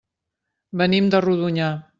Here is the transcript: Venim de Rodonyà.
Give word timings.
Venim 0.83 1.13
de 1.17 1.23
Rodonyà. 1.29 1.73